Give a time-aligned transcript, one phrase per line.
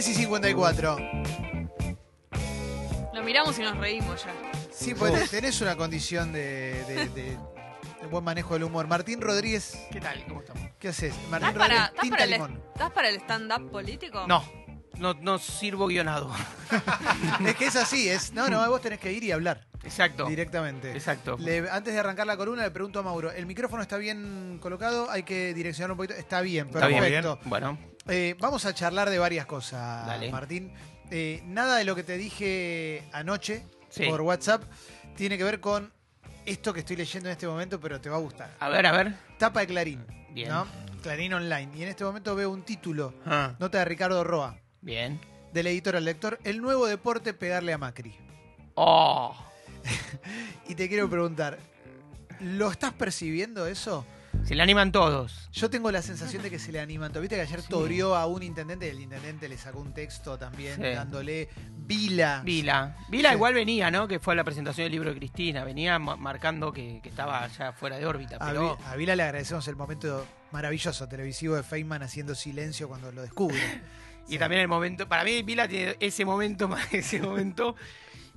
[0.00, 0.96] 10 y 54.
[3.12, 4.32] Lo miramos y nos reímos ya.
[4.72, 7.36] Sí, pues tenés una condición de, de- de-
[8.00, 8.86] de buen manejo del humor.
[8.86, 10.24] Martín Rodríguez, ¿Qué tal?
[10.26, 10.62] ¿Cómo estamos?
[10.78, 11.14] ¿qué haces?
[11.14, 12.62] ¿Estás Martín para, Rodríguez, estás tinta para el, limón.
[12.72, 14.26] ¿estás para el stand-up político?
[14.26, 14.42] No,
[14.96, 16.32] no, no sirvo guionado.
[17.46, 18.32] Es que es así, es.
[18.32, 20.24] No, no, vos tenés que ir y hablar Exacto.
[20.24, 20.92] directamente.
[20.92, 21.36] Exacto.
[21.38, 25.10] Le- antes de arrancar la columna, le pregunto a Mauro: ¿el micrófono está bien colocado?
[25.10, 26.14] Hay que direccionarlo un poquito.
[26.14, 27.38] Está bien, Está bien, perfecto.
[27.44, 27.76] Bueno,
[28.08, 30.30] Eh, vamos a charlar de varias cosas, Dale.
[30.30, 30.72] Martín.
[31.10, 34.06] Eh, nada de lo que te dije anoche Sí.
[34.06, 34.62] por WhatsApp
[35.16, 35.92] tiene que ver con
[36.46, 38.50] esto que estoy leyendo en este momento, pero te va a gustar.
[38.60, 39.14] a ver, a ver.
[39.38, 40.04] Tapa de Clarín.
[40.30, 40.48] Bien.
[40.48, 40.66] ¿no?
[41.02, 41.70] Clarín Online.
[41.76, 45.20] Y en este momento veo un título, Ah, nota de Ricardo Roa, bien.
[45.52, 48.14] del editor al lector, El nuevo deporte, pegarle a Macri.
[48.74, 49.34] Oh,
[50.68, 51.58] Y te quiero preguntar,
[52.40, 54.06] ¿lo estás percibiendo eso?
[54.44, 55.48] Se le animan todos.
[55.52, 57.12] Yo tengo la sensación de que se le animan.
[57.12, 57.68] ¿Viste que ayer Sí.
[57.68, 60.82] tobrió a un intendente y el intendente le sacó un texto también Sí.
[60.82, 62.42] dándole vila?
[62.44, 62.96] Vila.
[63.08, 63.34] Vila Sí.
[63.36, 64.08] igual venía, ¿no?
[64.08, 65.64] Que fue a la presentación del libro de Cristina.
[65.64, 68.36] Venía ma- marcando que, que estaba ya fuera de órbita.
[68.36, 73.12] A, Pero a Vila le agradecemos el momento maravilloso televisivo de Feynman haciendo silencio cuando
[73.12, 73.58] lo descubre.
[74.28, 77.74] Y también el momento, para mí Vila tiene ese momento, más ese momento,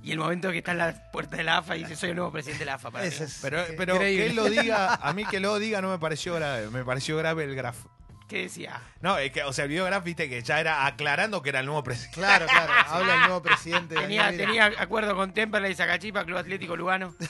[0.02, 2.16] y el momento que está en la puerta de la AFA y dice soy el
[2.16, 2.90] nuevo presidente de la AFA.
[2.90, 3.10] Para mí.
[3.10, 5.98] es Pero, que- pero que él lo diga, a mí que lo diga no me
[5.98, 7.76] pareció grave, me pareció grave el graf.
[8.26, 8.80] ¿Qué decía?
[9.02, 11.60] No, es que, o sea, el video graf, viste que ya era aclarando que era
[11.60, 12.14] el nuevo presidente.
[12.14, 12.72] Claro, claro.
[12.88, 13.94] Habla el nuevo presidente.
[13.96, 14.64] Tenía, Daniel Vila.
[14.70, 17.14] tenía acuerdo con Temperley, Zacachipa, Club Atlético Lugano.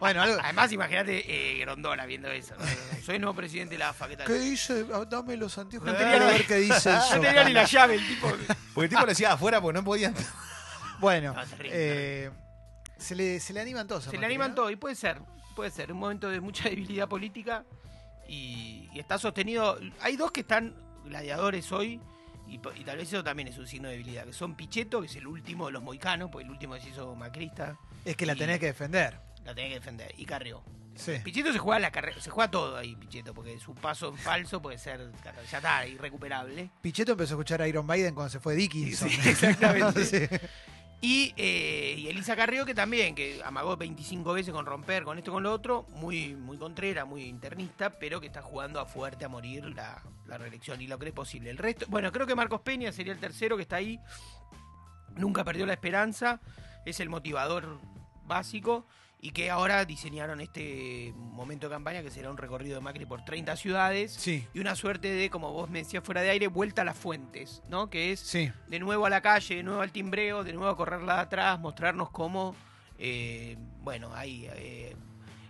[0.00, 0.38] Bueno, algo.
[0.42, 2.54] Además, imagínate eh, Grondona viendo eso.
[2.58, 2.64] ¿no?
[3.04, 4.26] Soy el nuevo presidente de la AFA, ¿qué tal?
[4.26, 4.84] ¿Qué dice?
[4.92, 5.86] Ah, Dame los anteojos.
[5.88, 7.16] No tenía ni- ver qué dice eso.
[7.16, 8.28] No tenía ni la llave el tipo.
[8.74, 10.14] Porque el tipo le decía afuera porque no podían.
[11.00, 12.30] Bueno, No, terrible, eh,
[12.98, 14.06] se, le, se le animan todos.
[14.08, 14.54] a Se le animan ¿no?
[14.56, 15.20] todo y puede ser,
[15.56, 15.92] puede ser.
[15.92, 17.64] Un momento de mucha debilidad política
[18.28, 19.78] y, y está sostenido.
[20.00, 22.00] Hay dos que están gladiadores hoy
[22.50, 24.24] y, tal vez eso también es un signo de debilidad.
[24.24, 26.88] Que son Pichetto, que es el último de los moicanos, porque el último que se
[26.90, 27.78] hizo macrista.
[28.04, 29.18] Es que la tenés que defender.
[29.44, 30.12] La tenés que defender.
[30.16, 30.62] Y Carrió.
[30.96, 31.12] Sí.
[31.22, 34.60] Pichetto se juega la carrera, se juega todo ahí, Pichetto, porque su paso en falso
[34.60, 35.12] puede ser,
[35.50, 36.70] ya está, irrecuperable.
[36.82, 39.08] Pichetto empezó a escuchar a Iron Maiden cuando se fue Dickinson.
[39.08, 40.04] Sí, exactamente.
[40.10, 40.18] Sí.
[41.02, 45.32] Y, eh, y Elisa Carrió, que también, que amagó 25 veces con romper, con esto,
[45.32, 49.28] con lo otro, muy, muy contrera, muy internista, pero que está jugando a fuerte a
[49.28, 51.50] morir la, la reelección y lo cree posible.
[51.50, 53.98] El resto, bueno, creo que Marcos Peña sería el tercero que está ahí,
[55.16, 56.40] nunca perdió la esperanza,
[56.84, 57.78] es el motivador
[58.24, 58.86] básico
[59.22, 63.24] y que ahora diseñaron este momento de campaña que será un recorrido de Macri por
[63.24, 66.82] 30 ciudades Sí, y una suerte de, como vos me decías fuera de aire, vuelta
[66.82, 67.90] a las fuentes, ¿no?
[67.90, 68.50] Que es sí.
[68.68, 71.60] de nuevo a la calle, de nuevo al timbreo, de nuevo a correrla de atrás,
[71.60, 72.56] mostrarnos cómo,
[72.98, 74.96] eh, bueno, ahí, eh,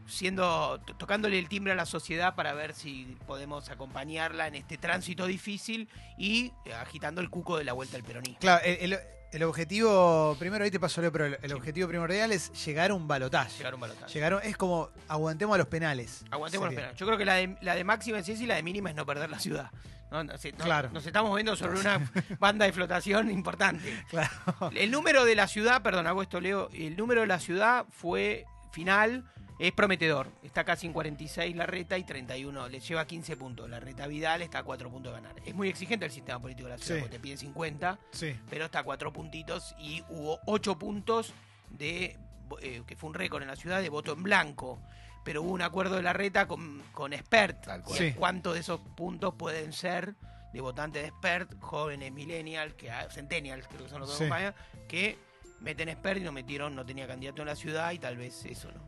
[0.06, 4.76] siendo, to- tocándole el timbre a la sociedad para ver si podemos acompañarla en este
[4.78, 5.88] tránsito difícil
[6.19, 8.38] y agitando el cuco de la vuelta al peronismo.
[8.41, 8.98] Claro, el, el-
[9.32, 12.94] el objetivo, primero ahí te pasó Leo, pero el, el objetivo primordial es llegar a
[12.94, 13.56] un balotaje.
[13.58, 14.12] Llegar a un balotaje.
[14.12, 16.24] Llegar a- es como aguantemos a los penales.
[16.30, 16.78] Aguantemos los Sería.
[16.86, 16.98] penales.
[16.98, 18.96] Yo creo que la de, la de máxima es esa y la de mínima es
[18.96, 19.70] no perder la ciudad.
[20.10, 20.24] ¿no?
[20.24, 20.90] No no- Claro.
[20.92, 24.04] Nos estamos viendo sobre una banda de flotación importante.
[24.10, 24.30] Claro.
[24.74, 26.69] El número de la ciudad, perdón, hago esto, Leo.
[26.72, 29.24] El número de la ciudad fue final,
[29.60, 30.28] es prometedor.
[30.43, 32.69] Está casi en 46 la reta y 31.
[32.69, 33.69] Le lleva 15 puntos.
[33.71, 35.37] La reta Vidal está a 4 puntos de ganar.
[35.44, 37.03] Es muy exigente el sistema político de la ciudad, Sí.
[37.03, 38.34] porque te piden 50, Sí.
[38.49, 41.32] pero está a 4 puntitos y hubo 8 puntos
[41.69, 42.16] de
[42.62, 44.81] eh, que fue un récord en la ciudad de voto en blanco.
[45.25, 47.65] Pero hubo un acuerdo de la reta con, con Expert.
[47.66, 47.99] Tal Y cual.
[47.99, 48.12] Sí.
[48.15, 50.15] ¿Cuántos de esos puntos pueden ser
[50.53, 54.25] de votantes de Expert, jóvenes millennials, que centennials creo que son los que Sí.
[54.25, 54.54] acompañan,
[54.88, 55.16] que
[55.60, 58.71] meten Expert y no metieron, no tenía candidato en la ciudad y tal vez eso,
[58.72, 58.81] ¿no?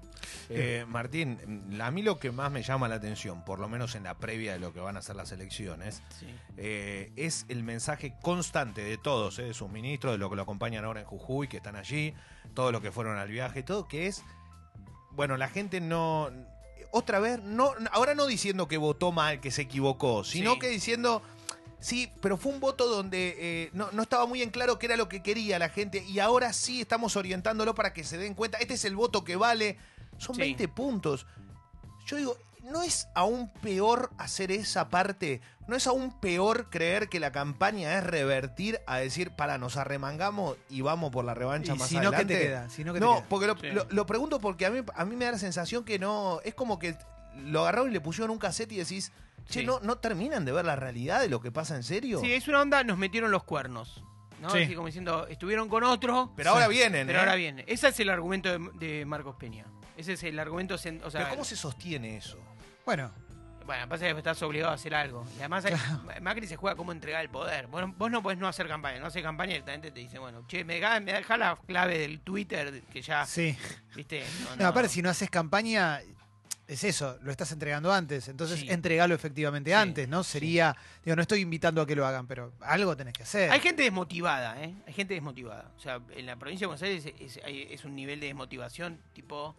[0.48, 4.04] Eh, Martín, a mí lo que más me llama la atención, por lo menos en
[4.04, 6.26] la previa de lo que van a ser las elecciones, Sí.
[6.56, 10.42] eh, es el mensaje constante de todos, eh, de sus ministros, de lo que lo
[10.42, 12.14] acompañan ahora en Jujuy, que están allí,
[12.54, 14.22] todos los que fueron al viaje, todo, que es,
[15.10, 16.30] bueno, la gente no,
[16.90, 20.58] otra vez, no, ahora no diciendo que votó mal, que se equivocó, sino Sí.
[20.60, 21.22] que diciendo,
[21.82, 24.96] sí, pero fue un voto donde eh, no, no estaba muy en claro qué era
[24.96, 28.56] lo que quería la gente y ahora sí estamos orientándolo para que se den cuenta,
[28.58, 29.76] este es el voto que vale,
[30.16, 30.40] son Sí.
[30.42, 31.26] 20 puntos.
[32.06, 35.40] Yo digo, ¿no es aún peor hacer esa parte?
[35.68, 40.56] ¿No es aún peor creer que la campaña es revertir a decir, para, nos arremangamos
[40.68, 42.34] y vamos por la revancha Y más si no, ¿qué adelante?
[42.34, 42.68] te queda?
[42.68, 43.26] Si no, ¿qué te No, queda?
[43.28, 43.66] porque lo, Sí.
[43.70, 46.40] lo- lo pregunto porque a mí, a mí me da la sensación que no.
[46.44, 46.96] Es como que
[47.36, 49.12] lo agarraron y le pusieron un cassette y decís,
[49.48, 49.66] che, Sí.
[49.66, 52.20] no, no terminan de ver la realidad de lo que pasa en serio.
[52.20, 54.02] Sí, es una onda, nos metieron los cuernos.
[54.40, 54.50] ¿no?
[54.50, 54.62] Sí.
[54.64, 57.06] Así como diciendo, estuvieron con otro, Pero ahora vienen.
[57.06, 57.22] pero ¿eh?
[57.22, 57.64] ahora viene.
[57.68, 59.64] Ese es el argumento de, de Marcos Peña.
[59.96, 60.74] Ese es el argumento.
[60.76, 62.38] cen- O sea, Pero ¿cómo se sostiene eso?
[62.84, 63.12] Bueno,
[63.64, 65.24] Bueno, pasa que estás obligado a hacer algo.
[65.36, 65.74] Y además hay-
[66.20, 67.68] Macri se juega cómo entregar el poder.
[67.68, 68.98] Bueno, vos no podés no hacer campaña.
[68.98, 72.18] No hacer campaña directamente te dice, bueno, che, me deja, me deja la clave del
[72.18, 73.56] Twitter que ya, Sí.
[73.94, 74.24] viste.
[74.50, 76.00] No, No, aparte, si no haces campaña,
[76.72, 78.28] es eso, lo estás entregando antes.
[78.28, 78.66] Entonces, Sí.
[78.70, 80.22] entregalo efectivamente Sí, antes, ¿no?
[80.24, 80.32] sí.
[80.32, 83.50] Sería, digo, no estoy invitando a que lo hagan, pero algo tenés que hacer.
[83.50, 84.74] Hay gente desmotivada, ¿eh?
[84.86, 85.70] Hay gente desmotivada.
[85.76, 89.54] O sea, en la provincia de Buenos Aires es, es un nivel de desmotivación tipo,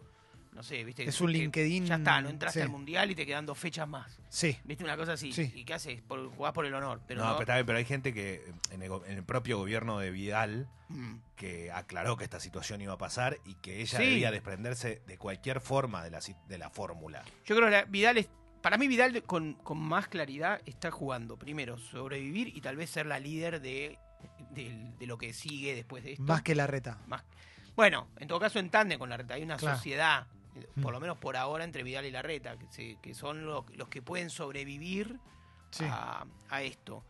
[0.54, 1.04] no sé, viste.
[1.04, 2.62] Es un que LinkedIn, Ya está, no entraste sí.
[2.62, 4.18] al mundial y te quedan dos fechas más.
[4.28, 4.56] Sí.
[4.64, 4.84] ¿Viste?
[4.84, 5.32] Una cosa así.
[5.32, 5.52] Sí.
[5.54, 6.00] ¿Y qué haces?
[6.02, 7.00] Por, jugás por el honor.
[7.06, 9.24] Pero no, no, pero, está bien, pero hay gente que en el, go- en el
[9.24, 11.14] propio gobierno de Vidal Mm.
[11.36, 14.04] que aclaró que esta situación iba a pasar y que ella Sí.
[14.04, 17.22] debía desprenderse de cualquier forma de la, de la fórmula.
[17.46, 18.28] Yo creo que la- Vidal es.
[18.60, 21.36] Para mí, Vidal con, con más claridad está jugando.
[21.38, 23.98] Primero, sobrevivir y tal vez ser la líder de,
[24.50, 26.22] de, de lo que sigue después de esto.
[26.24, 26.98] Más que la reta.
[27.06, 27.24] Más-
[27.74, 29.34] Bueno, en todo caso, en tándem con la reta.
[29.34, 29.76] Hay una Claro.
[29.76, 30.26] sociedad.
[30.82, 33.88] Por lo menos por ahora, entre Vidal y la reta, que, que son lo- los
[33.88, 35.18] que pueden sobrevivir
[35.70, 35.84] Sí.
[35.88, 37.04] a, a esto.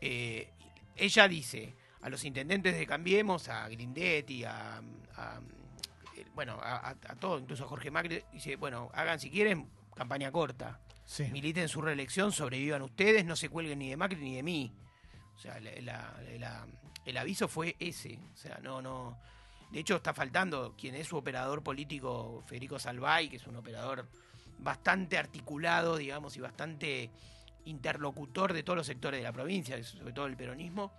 [0.00, 0.52] Eh,
[0.96, 4.78] ella dice a los intendentes de Cambiemos, a Grindetti, a,
[5.16, 5.40] a-
[6.16, 9.68] eh, bueno, a, a- a todo, incluso a Jorge Macri, dice, bueno, hagan si quieren
[9.94, 11.24] campaña corta, Sí.
[11.32, 14.72] militen su reelección, sobrevivan ustedes, no se cuelguen ni de Macri ni de mí.
[15.34, 16.66] O sea, la- la- la-
[17.04, 18.18] el aviso fue ese.
[18.34, 19.18] O sea, no, no.
[19.70, 24.08] De hecho, está faltando quien es su operador político, Federico Salvay, que es un operador
[24.58, 27.10] bastante articulado, digamos, y bastante
[27.64, 30.92] interlocutor de todos los sectores de la provincia, sobre todo el peronismo.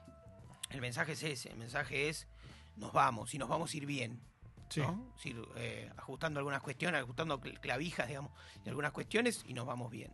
[0.70, 2.28] El mensaje es ese, el mensaje es
[2.76, 4.20] nos vamos, y nos vamos a ir bien.
[4.70, 4.82] Sí.
[4.82, 5.08] ¿no?
[5.12, 8.32] Es decir, eh, ajustando algunas cuestiones, ajustando cl- clavijas, digamos,
[8.64, 10.12] de algunas cuestiones y nos vamos bien.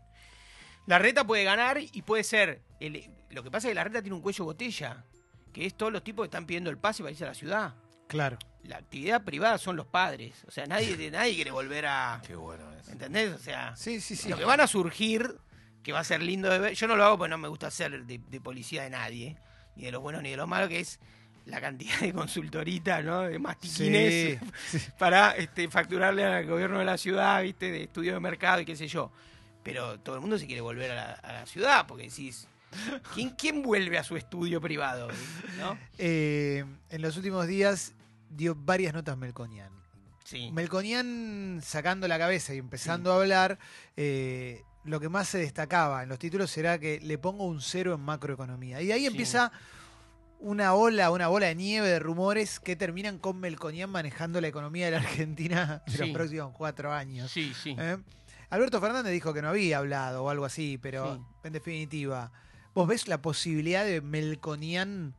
[0.85, 2.61] La reta puede ganar y puede ser.
[2.79, 5.03] el- lo que pasa es que la reta tiene un cuello botella,
[5.51, 7.73] que es todos los tipos que están pidiendo el pase para irse a la ciudad.
[8.07, 8.37] Claro.
[8.63, 10.35] La actividad privada son los padres.
[10.47, 12.21] O sea, nadie, nadie quiere volver a.
[12.27, 12.87] Qué bueno es.
[12.87, 13.33] ¿Entendés?
[13.33, 14.29] O sea, Sí, sí, sí.
[14.29, 15.37] lo que van a surgir,
[15.83, 16.73] que va a ser lindo de ver.
[16.73, 19.37] Yo no lo hago porque no me gusta ser de, de policía de nadie,
[19.75, 20.99] ni de los buenos ni de los malos, que es
[21.45, 23.23] la cantidad de consultoritas, ¿no?
[23.23, 24.39] De mastiquines
[24.69, 24.91] Sí, sí.
[24.97, 27.69] para este, facturarle al gobierno de la ciudad, ¿viste?
[27.69, 29.11] De estudio de mercado y qué sé yo.
[29.61, 32.47] Pero todo el mundo se quiere volver a la, a la ciudad, porque decís,
[33.13, 35.07] ¿quién, ¿quién vuelve a su estudio privado?
[35.59, 35.77] ¿No?
[35.97, 37.93] Eh, en los últimos días
[38.29, 39.71] dio varias notas Melconian.
[40.23, 40.51] Sí.
[40.51, 43.59] Melconian sacando la cabeza y empezando a hablar,
[43.97, 47.93] eh, lo que más se destacaba en los títulos era que le pongo un cero
[47.93, 48.81] en macroeconomía.
[48.81, 49.07] Y ahí Sí.
[49.07, 49.51] empieza
[50.39, 54.85] una ola, una bola de nieve de rumores que terminan con Melconian manejando la economía
[54.85, 57.31] de la Argentina de los próximos cuatro años.
[57.31, 57.75] Sí, sí.
[57.79, 57.97] ¿eh?
[58.49, 62.31] Alberto Fernández dijo que no había hablado o algo así, pero en definitiva,
[62.73, 65.13] ¿vos ves la posibilidad de Melconian?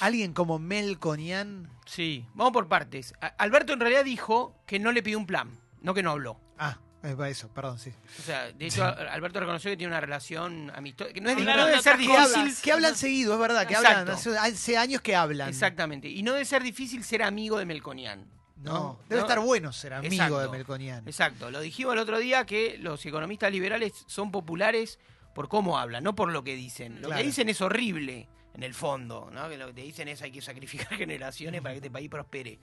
[0.00, 1.68] Alguien como Melconian.
[1.86, 2.24] Sí.
[2.34, 3.14] Vamos por partes.
[3.20, 6.38] A- Alberto en realidad dijo que no le pidió un plan, no que no habló.
[6.58, 7.92] Ah, es para eso, perdón, sí.
[8.20, 11.12] O sea, de hecho, a- Alberto reconoció que tiene una relación amistosa.
[11.12, 12.62] Que no es, Hablaron no de debe ser otras difícil.
[12.62, 13.98] que hablan seguido, es verdad, que Exacto.
[13.98, 15.48] hablan hace, hace años que hablan.
[15.48, 16.08] Exactamente.
[16.08, 18.24] Y no debe ser difícil ser amigo de Melconian.
[18.62, 18.98] No, ¿no?
[19.08, 19.26] debe No.
[19.26, 20.38] estar bueno ser amigo Exacto.
[20.38, 21.08] de Melconian.
[21.08, 21.50] Exacto.
[21.50, 25.00] Lo dijimos el otro día que los economistas liberales son populares
[25.34, 26.96] por cómo hablan, no por lo que dicen.
[27.00, 27.20] Lo Claro.
[27.22, 29.48] que dicen es horrible en el fondo, ¿no?
[29.48, 32.58] Que lo que te dicen es hay que sacrificar generaciones para que este país prospere.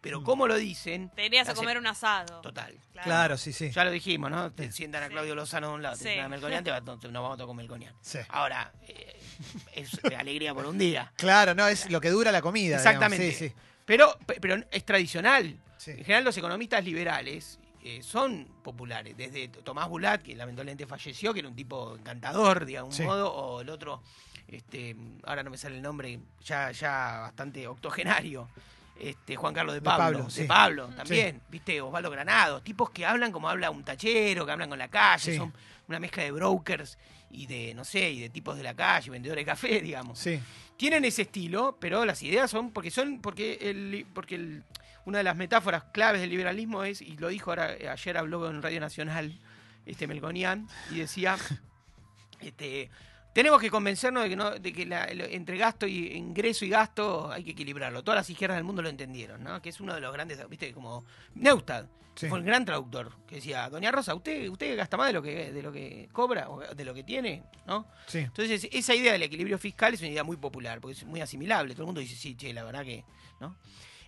[0.00, 0.24] Pero Mm.
[0.24, 2.40] cómo lo dicen, Te irías a comer un asado.
[2.42, 2.78] total.
[3.02, 3.70] Claro, sí, sí.
[3.70, 4.52] Ya lo dijimos, ¿no?
[4.52, 4.72] Te Sí.
[4.72, 5.08] sientan a.
[5.08, 6.04] Claudio Lozano de un lado, te Sí.
[6.08, 7.94] sientan a Melconian, te va- nos vamos a tocar con Melconian.
[8.02, 8.18] Sí.
[8.28, 9.18] Ahora, eh,
[9.74, 11.10] es de alegría por un día.
[11.16, 12.76] Claro, no, es lo que dura la comida.
[12.76, 13.32] Exactamente.
[13.32, 13.54] Sí, sí.
[13.86, 15.58] Pero, pe- pero es tradicional.
[15.78, 15.90] Sí.
[15.92, 19.16] En general los economistas liberales eh, son populares.
[19.16, 23.02] Desde Tomás Bulat, que lamentablemente falleció, que era un tipo encantador, de algún Sí.
[23.02, 24.02] modo, o el otro,
[24.48, 28.48] este, ahora no me sale el nombre, ya, ya bastante octogenario.
[28.98, 30.44] Este, Juan Carlos de De Pablo, de.
[30.44, 34.78] Pablo también, viste, Osvaldo Granados, tipos que hablan como habla un tachero, que hablan con
[34.78, 35.52] la calle, son
[35.88, 36.96] una mezcla de brokers
[37.30, 40.40] y de, no sé, y de tipos de la calle, vendedores de café, digamos Sí.
[40.76, 44.62] tienen ese estilo, pero las ideas son porque son porque el porque el-
[45.06, 48.48] una de las metáforas claves del liberalismo es y lo dijo ahora eh, ayer habló
[48.50, 49.38] en Radio Nacional
[49.86, 51.36] este Melconian y decía
[52.40, 52.90] este
[53.32, 57.32] tenemos que convencernos de que no de que la- entre gasto y ingreso y gasto
[57.32, 58.04] hay que equilibrarlo.
[58.04, 59.60] Todas las izquierdas del mundo lo entendieron, ¿no?
[59.60, 62.28] Que es uno de los grandes, viste, como Neustad, Sí.
[62.28, 65.52] fue un gran traductor que decía, "Doña Rosa, usted usted gasta más de lo que
[65.52, 68.18] de lo que cobra o de lo que tiene, ¿no?" Sí.
[68.18, 71.74] Entonces, esa idea del equilibrio fiscal es una idea muy popular, porque es muy asimilable.
[71.74, 73.04] Todo el mundo dice, sí, che, la verdad que.
[73.40, 73.56] ¿no?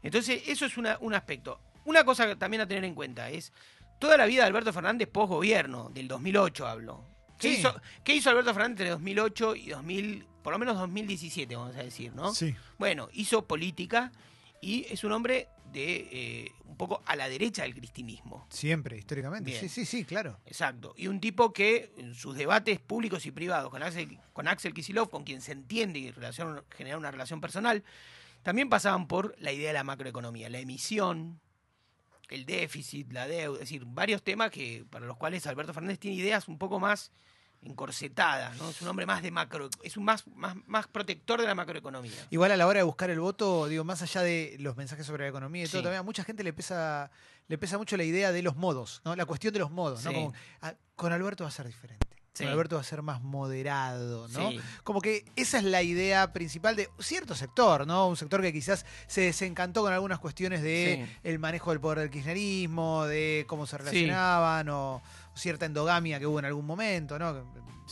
[0.07, 1.61] Entonces, eso es una- un aspecto.
[1.85, 3.53] Una cosa también a tener en cuenta es
[3.99, 7.05] toda la vida de Alberto Fernández post-gobierno, del 2008 hablo.
[7.39, 7.61] ¿Qué, Sí.
[7.61, 11.83] hizo, ¿Qué hizo Alberto Fernández entre 2008 y 2000, por lo menos 2017, vamos a
[11.83, 12.33] decir, ¿no?
[12.35, 12.55] Sí.
[12.79, 14.11] Bueno, hizo política
[14.61, 18.47] y es un hombre de eh, un poco a la derecha del cristinismo.
[18.51, 19.51] Siempre, históricamente.
[19.51, 19.61] Bien.
[19.61, 20.39] Sí, sí, sí, claro.
[20.47, 20.95] Exacto.
[20.97, 25.11] Y un tipo que en sus debates públicos y privados con Axel, con Axel Kicillof,
[25.11, 27.83] con quien se entiende y relación, generar una relación personal,
[28.47, 31.41] también pasaban por la idea de la macroeconomía, la emisión,
[32.29, 36.17] el déficit, la deuda, es decir, varios temas que para los cuales Alberto Fernández tiene
[36.17, 37.11] ideas un poco más
[37.61, 38.71] encorsetadas, ¿no?
[38.71, 42.13] Es un hombre más de macro, es un más, más, más protector de la macroeconomía.
[42.31, 45.25] Igual a la hora de buscar el voto, digo, más allá de los mensajes sobre
[45.25, 47.11] la economía y todo, también a mucha gente le pesa,
[47.49, 49.17] le pesa mucho la idea de los modos, ¿no?
[49.17, 50.13] La cuestión de los modos, ¿no?
[50.13, 52.16] Como, ah, con Alberto va a ser diferente.
[52.45, 52.45] Sí.
[52.45, 54.51] Alberto va a ser más moderado, ¿no?
[54.51, 54.61] Sí.
[54.85, 58.09] Como que esa es la idea principal de cierto sector, ¿no?
[58.09, 61.19] Un sector que quizás se desencantó con algunas cuestiones de Sí.
[61.25, 65.03] el manejo del poder del kirchnerismo, de cómo se relacionaban o
[65.35, 67.45] cierta endogamia que hubo en algún momento, ¿no?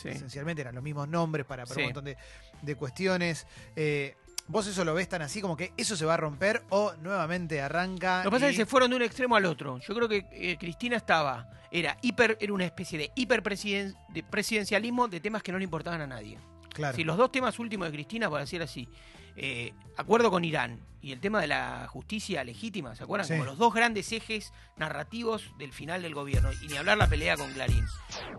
[0.04, 2.16] Esencialmente eran los mismos nombres para, un montón de,
[2.62, 3.46] de cuestiones.
[3.76, 6.92] Eh, ¿Vos eso lo ves tan así como que eso se va a romper o
[7.00, 8.18] nuevamente arranca?
[8.24, 9.78] Lo que pasa y- es que se fueron de un extremo al otro.
[9.78, 15.42] Yo creo que eh, Cristina estaba, era hiper, era una especie de hiperpresidencialismo de temas
[15.42, 16.38] que no le importaban a nadie.
[16.72, 16.96] Claro.
[16.96, 18.88] Si los dos temas últimos de Cristina, por decir así,
[19.36, 23.28] eh, acuerdo con Irán y el tema de la justicia legítima, ¿se acuerdan?
[23.28, 23.34] Sí.
[23.34, 26.50] Como los dos grandes ejes narrativos del final del gobierno.
[26.62, 27.84] Y ni hablar la pelea con Clarín.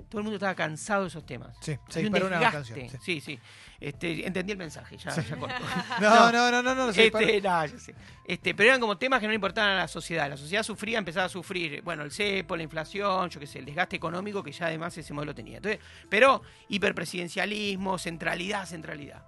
[0.09, 1.55] Todo el mundo estaba cansado de esos temas.
[1.61, 2.89] Sí, se disparó una canción.
[2.89, 3.21] Sí, sí.
[3.21, 3.39] sí.
[3.79, 5.55] Este, entendí el mensaje, ya, ya corto.
[6.01, 6.89] No, no, no, no, no.
[6.89, 7.93] Este, no, sé.
[8.25, 10.27] Este, pero eran como temas que no importaban a la sociedad.
[10.27, 13.65] La sociedad sufría, empezaba a sufrir, bueno, el cepo, la inflación, yo qué sé, el
[13.65, 15.57] desgaste económico que ya además ese modelo tenía.
[15.57, 19.23] Entonces, pero hiperpresidencialismo, centralidad, centralidad.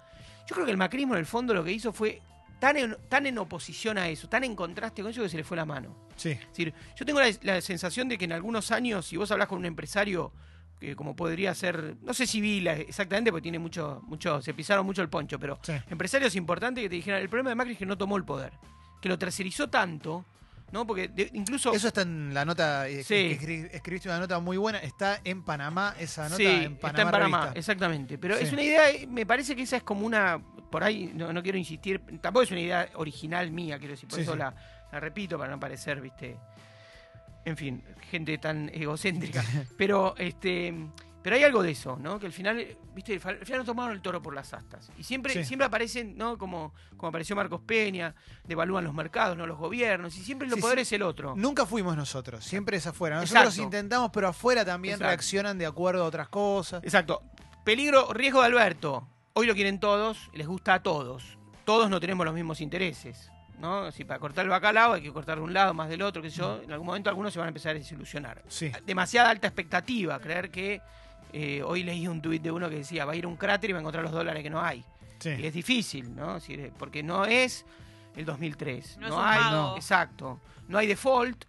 [0.47, 2.21] Yo creo que el macrismo en el fondo lo que hizo fue
[2.59, 5.43] tan en, tan en oposición a eso, tan en contraste con eso que se le
[5.43, 5.95] fue la mano.
[6.15, 9.29] Sí, Es decir, yo tengo la, la sensación de que en algunos años, si vos
[9.31, 10.31] hablas con un empresario
[10.79, 14.85] que como podría ser, no sé si Vila exactamente, porque tiene mucho, mucho, se pisaron
[14.85, 15.73] mucho el poncho, pero sí.
[15.89, 18.53] empresarios importantes que te dijeran, el problema de Macri es que no tomó el poder,
[19.01, 20.25] que lo tercerizó tanto,
[20.71, 20.85] ¿no?
[20.85, 21.71] Porque de- incluso...
[21.73, 23.13] Eso está en la nota, eh, Sí.
[23.15, 26.89] que escri- escribiste una nota muy buena, está en Panamá, esa nota sí, en Panamá.
[26.89, 27.59] está en Panamá, Revista.
[27.59, 28.17] exactamente.
[28.17, 28.43] Pero Sí.
[28.45, 31.57] es una idea, me parece que esa es como una, por ahí, no, no quiero
[31.57, 34.53] insistir, tampoco es una idea original mía, quiero decir, por Sí, eso la
[34.91, 36.37] repito para no parecer, viste,
[37.45, 39.41] en fin, gente tan egocéntrica.
[39.77, 40.73] pero este
[41.27, 42.17] pero hay algo de eso, ¿no?
[42.21, 42.65] Que al final,
[42.95, 44.89] viste, al final no tomaron el toro por las astas.
[44.97, 45.43] Y siempre, Sí.
[45.43, 46.37] siempre aparecen, ¿no?
[46.37, 48.15] Como, como apareció Marcos Peña,
[48.45, 50.83] devalúan los mercados, no los gobiernos, y siempre el Sí, poder sí.
[50.83, 51.33] es el otro.
[51.35, 53.17] Nunca fuimos nosotros, siempre es afuera.
[53.19, 53.61] Nosotros Exacto.
[53.61, 55.09] intentamos, pero afuera también Exacto.
[55.09, 56.81] reaccionan de acuerdo a otras cosas.
[56.85, 57.21] Exacto.
[57.65, 59.05] Peligro, riesgo de Alberto.
[59.33, 61.37] Hoy lo quieren todos, les gusta a todos.
[61.65, 63.29] Todos no tenemos los mismos intereses.
[63.59, 63.91] ¿no?
[63.91, 66.29] Si para cortar el bacalao hay que cortar de un lado más del otro, sé
[66.29, 68.43] yo, en algún momento algunos se van a empezar a desilusionar.
[68.47, 68.71] Sí.
[68.85, 70.79] Demasiada alta expectativa, creer que
[71.33, 73.69] eh, hoy leí un tuit de uno que decía va a ir a un cráter
[73.69, 74.83] y va a encontrar los dólares que no hay.
[75.19, 75.29] Sí.
[75.37, 76.37] Y es difícil, ¿no?
[76.77, 77.65] Porque no es
[78.15, 78.97] el 2003.
[78.97, 79.75] No No, es un hay, mago.
[79.75, 80.39] exacto.
[80.67, 81.45] No hay default,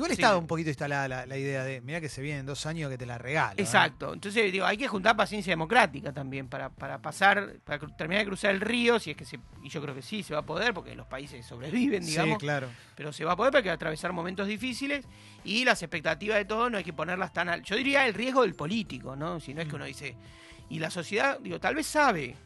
[0.00, 0.22] Igual Sí.
[0.22, 2.96] estaba un poquito instalada la, la idea de, mira que se vienen dos años que
[2.96, 3.52] te la regalo.
[3.58, 3.62] ¿eh?
[3.62, 4.14] Exacto.
[4.14, 8.50] Entonces, digo, hay que juntar paciencia democrática también para, para pasar, para terminar de cruzar
[8.52, 10.72] el río, si es que se, y yo creo que sí, se va a poder,
[10.72, 12.68] porque los países sobreviven, Sí, digamos, claro.
[12.96, 15.04] pero se va a poder porque hay que atravesar momentos difíciles
[15.44, 17.62] y las expectativas de todo no hay que ponerlas tan al.
[17.62, 19.38] Yo diría el riesgo del político, ¿no?
[19.38, 20.16] Si no es que uno dice.
[20.70, 22.36] Y la sociedad, digo, tal vez sabe.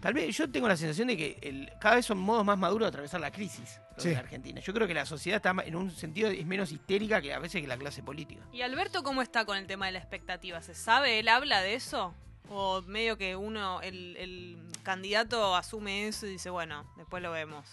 [0.00, 2.86] Tal vez yo tengo la sensación de que el- cada vez son modos más maduros
[2.86, 4.10] de atravesar la crisis Sí.
[4.10, 4.60] de Argentina.
[4.60, 7.60] Yo creo que la sociedad está en un sentido es menos histérica que a veces
[7.60, 8.42] que la clase política.
[8.52, 10.60] ¿Y Alberto cómo está con el tema de la expectativa?
[10.62, 11.18] ¿Se sabe?
[11.18, 12.14] ¿Él habla de eso?
[12.48, 17.64] ¿O medio que uno, el, el candidato asume eso y dice, bueno, después lo vemos?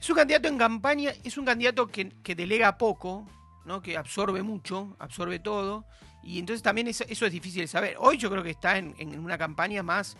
[0.00, 3.26] Es un candidato en campaña, es un candidato que, que delega poco,
[3.64, 3.80] ¿no?
[3.80, 5.86] que absorbe mucho, absorbe todo,
[6.22, 7.96] y entonces también eso, eso es difícil de saber.
[7.98, 10.16] Hoy yo creo que está en, en una campaña más,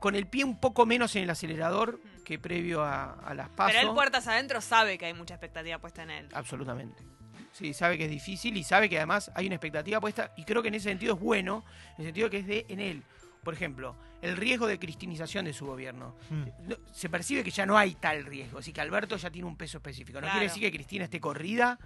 [0.00, 3.74] con el pie un poco menos en el acelerador que previo a, a las pasos.
[3.76, 6.28] Pero él puertas adentro sabe que hay mucha expectativa puesta en él.
[6.34, 7.02] Absolutamente.
[7.52, 10.62] Sí, sabe que es difícil y sabe que además hay una expectativa puesta y creo
[10.62, 13.02] que en ese sentido es bueno, en el sentido que es de en él.
[13.44, 16.14] Por ejemplo, el riesgo de cristinización de su gobierno.
[16.30, 16.42] Mm.
[16.68, 19.56] No- se percibe que ya no hay tal riesgo, así que Alberto ya tiene un
[19.56, 20.18] peso específico.
[20.20, 20.34] No Claro.
[20.34, 21.78] quiere decir que Cristina esté corrida,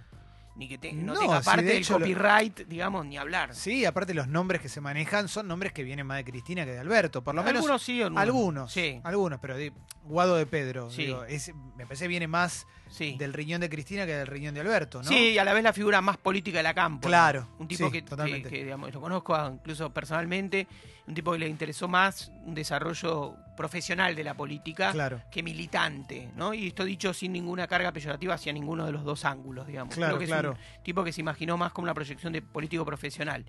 [0.57, 3.15] ni que te- no, No, tenga si parte de del hecho lo- copyright, digamos, ni
[3.17, 3.53] hablar.
[3.53, 6.71] Sí, aparte los nombres que se manejan son nombres que vienen más de Cristina que
[6.71, 7.23] de Alberto.
[7.23, 8.21] Por lo menos algunos sí, algunos.
[8.23, 8.71] algunos.
[8.73, 9.55] Sí, Algunos, pero
[10.03, 10.89] Guado de Pedro.
[10.89, 11.05] Sí.
[11.05, 13.15] digo, es- me parece que viene más sí.
[13.19, 15.07] del riñón de Cristina que del riñón de Alberto, ¿no?
[15.09, 17.07] Sí, y a la vez la figura más política de la campo.
[17.07, 20.67] Claro, Un tipo sí, que, que- que, digamos, lo conozco a- incluso personalmente,
[21.07, 25.21] un tipo que le interesó más un desarrollo profesional de la política Claro.
[25.31, 26.53] que militante, ¿no?
[26.53, 29.95] Y esto dicho sin ninguna carga peyorativa hacia ninguno de los dos ángulos, digamos.
[29.95, 30.51] Claro, Creo que claro.
[30.51, 33.45] es un tipo que se imaginó más como una proyección de político profesional.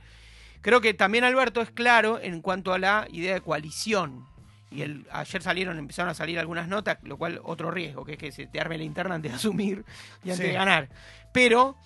[0.60, 4.24] Creo que también Alberto es claro en cuanto a la idea de coalición.
[4.70, 8.18] Y el, ayer salieron, empezaron a salir algunas notas, lo cual otro riesgo, que es
[8.18, 9.84] que se te arme la interna antes de asumir
[10.24, 10.42] y antes Sí.
[10.44, 10.88] de ganar.
[11.32, 11.76] Pero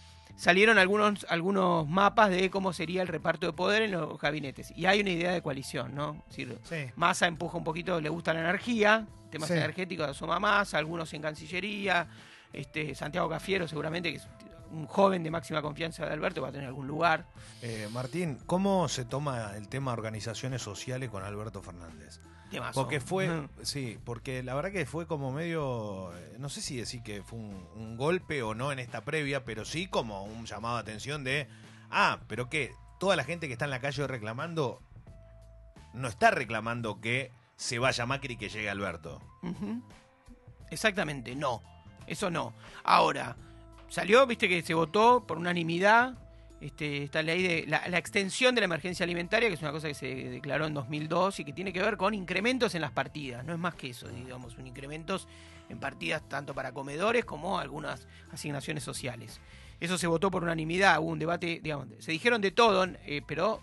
[0.43, 4.73] salieron algunos, algunos mapas de cómo sería el reparto de poder en los gabinetes.
[4.77, 6.17] Y hay una idea de coalición, ¿no?
[6.29, 6.91] Es decir, Sí.
[6.97, 9.55] Massa empuja un poquito, le gusta la energía, temas Sí.
[9.55, 12.09] energéticos asoma más, algunos en Cancillería,
[12.53, 14.27] este Santiago Cafiero seguramente, que es
[14.73, 17.25] un joven de máxima confianza de Alberto, va a tener algún lugar.
[17.61, 22.19] Eh, Martín, ¿cómo se toma el tema organizaciones sociales con Alberto Fernández?
[22.53, 22.81] Temazo.
[22.81, 27.03] Porque fue, sí, porque la verdad que fue como medio, eh, no sé si decir
[27.03, 30.77] que fue un, un golpe o no en esta previa, pero sí como un llamado
[30.77, 31.49] de atención de,
[31.91, 34.81] ah, pero que toda la gente que está en la calle reclamando,
[35.93, 39.21] no está reclamando que se vaya Macri y que llegue Alberto.
[40.71, 41.63] Exactamente, no.
[42.07, 42.55] Eso no.
[42.85, 43.37] Ahora,
[43.89, 46.15] salió, viste que se votó por unanimidad
[46.62, 49.95] este, esta ley de la, extensión de la emergencia alimentaria, que es una cosa que
[49.95, 53.45] se declaró en 2002 y que tiene que ver con incrementos en las partidas.
[53.45, 55.26] No es más que eso, digamos, un incrementos
[55.69, 59.40] en partidas tanto para comedores como algunas asignaciones sociales.
[59.81, 63.61] Eso se votó por unanimidad, hubo un debate, digamos, se dijeron de todo, eh, pero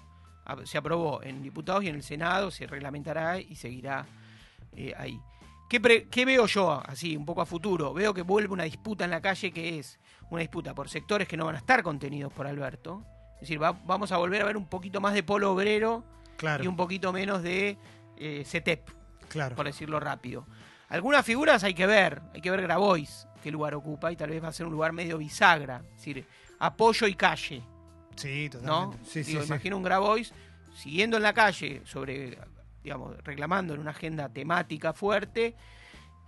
[0.66, 4.06] se aprobó en diputados y en el Senado, se reglamentará y seguirá
[4.76, 5.22] eh, ahí.
[5.70, 7.94] ¿Qué, qué veo yo así, un poco a futuro?
[7.94, 10.00] Veo que vuelve una disputa en la calle que es
[10.30, 13.04] una disputa por sectores que no van a estar contenidos por Alberto.
[13.36, 16.04] Es decir, va- vamos a volver a ver un poquito más de polo obrero
[16.38, 17.78] Claro, y un poquito menos de
[18.18, 18.90] eh, CETEP,
[19.28, 19.56] claro.
[19.56, 20.46] por decirlo rápido.
[20.90, 24.44] Algunas figuras hay que ver, hay que ver Grabois, qué lugar ocupa, y tal vez
[24.44, 26.26] va a ser un lugar medio bisagra, es decir,
[26.60, 27.62] apoyo y calle.
[28.16, 28.60] Sí, ¿no?
[28.60, 28.98] totalmente.
[29.06, 29.48] Sí, sí, Digo, sí.
[29.48, 30.34] imagino un Grabois
[30.74, 32.38] siguiendo en la calle, sobre,
[32.84, 35.56] digamos, reclamando en una agenda temática fuerte,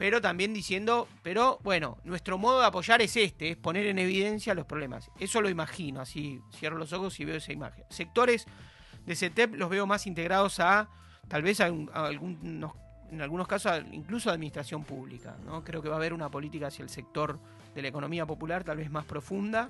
[0.01, 4.55] pero también diciendo, pero bueno, nuestro modo de apoyar es este, es poner en evidencia
[4.55, 5.11] los problemas.
[5.19, 7.83] Eso lo imagino, así cierro los ojos y veo esa imagen.
[7.91, 8.47] Sectores
[9.05, 10.89] de CETEP los veo más integrados a,
[11.27, 12.71] tal vez a, un- a algunos,
[13.11, 15.35] en algunos casos, a- incluso a administración pública.
[15.45, 15.63] ¿no?
[15.63, 17.37] Creo que va a haber una política hacia el sector
[17.75, 19.69] de la economía popular tal vez más profunda.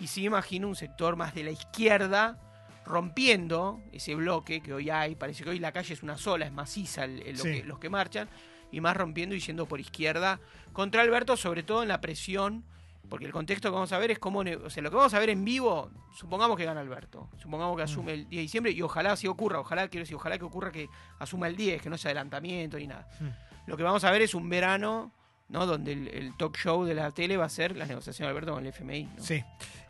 [0.00, 2.38] Y sí imagino un sector más de la izquierda
[2.86, 5.16] rompiendo ese bloque que hoy hay.
[5.16, 7.60] Parece que hoy la calle es una sola, es maciza el- el- lo Sí.
[7.60, 8.26] que- los que marchan.
[8.72, 10.40] Y más rompiendo y yendo por izquierda
[10.72, 12.64] contra Alberto, sobre todo en la presión.
[13.08, 14.40] Porque el contexto que vamos a ver es cómo.
[14.40, 17.28] O sea, lo que vamos a ver en vivo, supongamos que gana Alberto.
[17.38, 19.58] Supongamos que asume el 10 de diciembre y ojalá así ocurra.
[19.58, 22.86] Ojalá, quiero decir, ojalá que ocurra que asuma el 10, que no sea adelantamiento ni
[22.86, 23.08] nada.
[23.18, 23.68] Mm.
[23.70, 25.10] Lo que vamos a ver es un verano,
[25.48, 25.66] ¿no?
[25.66, 28.54] Donde el, el talk show de la tele va a ser las negociaciones de Alberto
[28.54, 29.04] con el FMI.
[29.16, 29.22] ¿no?
[29.24, 29.42] Sí.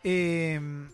[0.02, 0.88] Eh,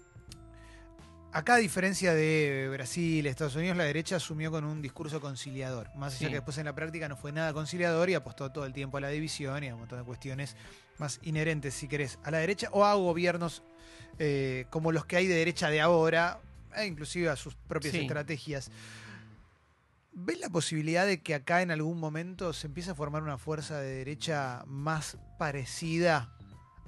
[1.36, 5.90] acá, a diferencia de Brasil, Estados Unidos, la derecha asumió con un discurso conciliador.
[5.94, 6.26] Más allá Sí.
[6.28, 9.00] que después en la práctica no fue nada conciliador y apostó todo el tiempo a
[9.02, 10.56] la división y a un montón de cuestiones
[10.98, 13.62] más inherentes, si querés, a la derecha o a gobiernos
[14.18, 16.40] eh, como los que hay de derecha de ahora,
[16.74, 18.00] e inclusive a sus propias Sí.
[18.00, 18.70] estrategias.
[20.14, 23.78] ¿Ves la posibilidad de que acá en algún momento se empiece a formar una fuerza
[23.78, 26.32] de derecha más parecida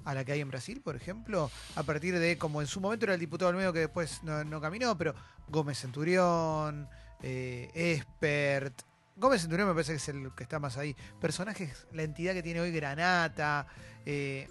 [0.05, 1.51] a la que hay en Brasil, por ejemplo?
[1.77, 4.45] A partir de, como en su momento era el diputado del medio que después no,
[4.45, 5.15] no caminó, pero
[5.49, 6.89] Gómez Centurión,
[7.23, 8.83] eh, Espert.
[9.17, 10.95] Gómez Centurión me parece que es el que está más ahí.
[11.21, 13.67] Personajes, la entidad que tiene hoy Granata.
[14.07, 14.49] eh,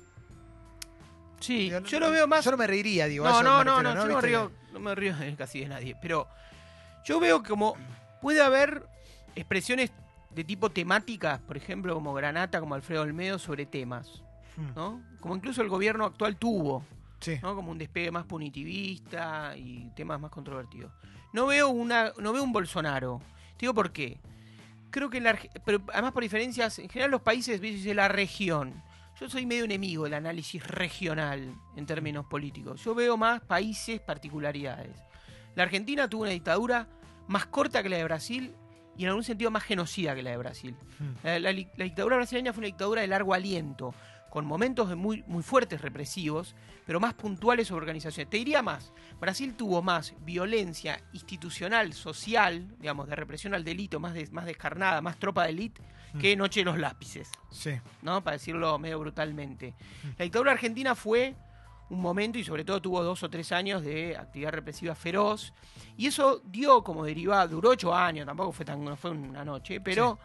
[1.40, 2.44] Sí, digo, yo lo veo más.
[2.44, 3.24] Yo no me reiría, digo.
[3.24, 6.28] No, no, no, refiero, no, yo no río, no me río casi de nadie, pero
[7.06, 7.76] yo veo como
[8.22, 8.84] puede haber
[9.36, 9.92] expresiones
[10.32, 14.24] de tipo temáticas, por ejemplo, como Granata, como Alfredo Olmedo, sobre temas,
[14.76, 15.02] ¿no?
[15.20, 16.84] Como incluso el gobierno actual tuvo,
[17.20, 17.38] Sí.
[17.41, 17.56] ¿no?
[17.56, 20.91] Como un despegue más punitivista y temas más controvertidos.
[21.34, 23.22] No veo una, no veo un Bolsonaro.
[23.58, 24.20] Te digo por qué.
[24.91, 28.82] Creo que la, pero además por diferencias, en general los países de la región.
[29.20, 32.84] Yo soy medio enemigo del análisis regional en términos políticos.
[32.84, 34.96] Yo veo más países, particularidades.
[35.56, 36.88] La Argentina tuvo una dictadura
[37.28, 38.54] más corta que la de Brasil
[38.96, 40.76] y en algún sentido más genocida que la de Brasil.
[41.24, 43.93] La, la- la dictadura brasileña fue una dictadura de largo aliento,
[44.30, 48.30] con momentos muy, muy fuertes represivos, pero más puntuales sobre organizaciones.
[48.30, 54.13] Te diría más, Brasil tuvo más violencia institucional, social, digamos, de represión al delito, más,
[54.13, 55.82] de- más descarnada, más tropa de élite,
[56.20, 57.72] que Noche de los Lápices, Sí.
[58.02, 58.24] ¿no?
[58.24, 59.74] Para decirlo medio brutalmente.
[60.18, 61.36] La dictadura argentina fue
[61.90, 65.54] un momento y sobre todo tuvo dos o tres años de actividad represiva feroz
[65.96, 69.80] y eso dio como derivado, duró ocho años, tampoco fue tan, no fue una noche,
[69.80, 70.20] pero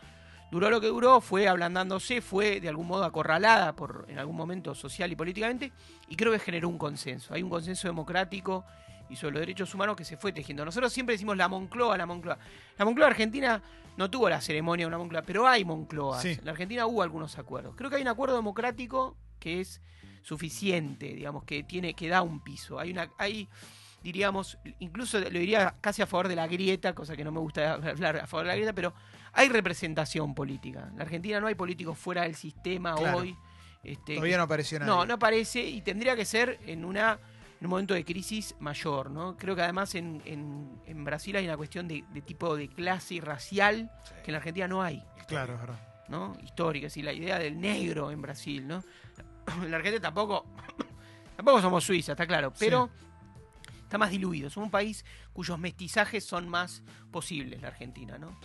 [0.52, 4.74] duró lo que duró, fue ablandándose, fue de algún modo acorralada por en algún momento
[4.74, 5.72] social y políticamente
[6.10, 8.62] y creo que generó un consenso, hay un consenso democrático
[9.08, 10.62] y sobre los derechos humanos que se fue tejiendo.
[10.62, 12.38] Nosotros siempre decimos la Moncloa, la Moncloa.
[12.76, 13.62] La Moncloa argentina
[13.96, 16.20] no tuvo la ceremonia de una Moncloa, pero hay Moncloas.
[16.20, 16.36] Sí.
[16.38, 17.74] En la Argentina hubo algunos acuerdos.
[17.74, 19.80] Creo que hay un acuerdo democrático que es
[20.22, 22.78] suficiente, digamos, que tiene, que da un piso.
[22.78, 23.48] Hay una, hay
[24.02, 27.74] diríamos, incluso lo diría casi a favor de la grieta, cosa que no me gusta
[27.90, 28.92] hablar a favor de la grieta, pero
[29.32, 30.88] hay representación política.
[30.90, 33.18] En la Argentina no hay políticos fuera del sistema Claro.
[33.18, 33.36] hoy.
[33.82, 34.92] Este, Todavía no apareció nadie.
[34.92, 37.18] no, no aparece y tendría que ser en una
[37.60, 39.36] en un momento de crisis mayor, ¿no?
[39.36, 43.14] Creo que además en, en- en Brasil hay una cuestión de, de tipo de clase
[43.14, 44.14] y racial Sí.
[44.24, 45.88] que en la Argentina no hay, Claro, es verdad.
[46.08, 46.36] ¿no?
[46.42, 48.82] Histórica, y la idea del negro en Brasil, ¿no?
[49.62, 50.44] En la Argentina tampoco,
[51.36, 52.90] tampoco somos Suiza, está claro, pero
[53.82, 54.50] está más diluido.
[54.50, 58.38] Somos un país cuyos mestizajes son más posibles, la Argentina, ¿no?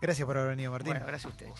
[0.00, 0.92] Gracias por haber venido, Martín.
[0.92, 1.54] Bueno, gracias a ustedes.